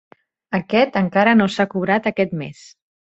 Aquest 0.59 0.97
encara 1.01 1.35
no 1.41 1.47
s'ha 1.57 1.67
cobrat 1.75 2.09
aquest 2.13 2.35
mes. 2.41 2.65